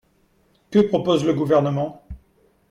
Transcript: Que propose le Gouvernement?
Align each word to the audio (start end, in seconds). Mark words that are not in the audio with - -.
Que 0.71 0.79
propose 0.83 1.25
le 1.25 1.35
Gouvernement? 1.35 2.01